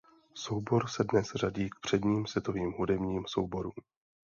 [0.33, 3.73] Soubor se dnes řadí k předním světovým hudebním souborům.